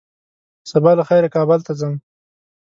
سبا 0.71 0.91
له 0.97 1.03
خيره 1.09 1.29
کابل 1.35 1.59
ته 1.67 1.73
ځم 1.79 1.93